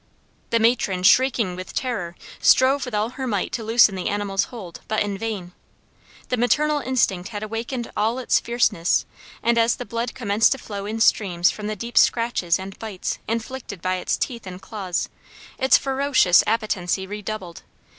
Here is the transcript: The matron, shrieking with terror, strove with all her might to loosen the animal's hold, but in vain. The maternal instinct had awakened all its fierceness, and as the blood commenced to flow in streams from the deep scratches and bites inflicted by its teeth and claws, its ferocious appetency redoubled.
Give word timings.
The 0.49 0.57
matron, 0.57 1.03
shrieking 1.03 1.55
with 1.55 1.75
terror, 1.75 2.15
strove 2.39 2.85
with 2.85 2.95
all 2.95 3.09
her 3.09 3.27
might 3.27 3.51
to 3.51 3.63
loosen 3.63 3.93
the 3.93 4.09
animal's 4.09 4.45
hold, 4.45 4.81
but 4.87 5.03
in 5.03 5.15
vain. 5.15 5.51
The 6.29 6.37
maternal 6.37 6.79
instinct 6.79 7.29
had 7.29 7.43
awakened 7.43 7.91
all 7.95 8.17
its 8.17 8.39
fierceness, 8.39 9.05
and 9.43 9.59
as 9.59 9.75
the 9.75 9.85
blood 9.85 10.15
commenced 10.15 10.53
to 10.53 10.57
flow 10.57 10.87
in 10.87 11.01
streams 11.01 11.51
from 11.51 11.67
the 11.67 11.75
deep 11.75 11.99
scratches 11.99 12.57
and 12.57 12.79
bites 12.79 13.19
inflicted 13.27 13.79
by 13.79 13.97
its 13.97 14.17
teeth 14.17 14.47
and 14.47 14.59
claws, 14.59 15.07
its 15.59 15.77
ferocious 15.77 16.43
appetency 16.47 17.05
redoubled. 17.05 17.61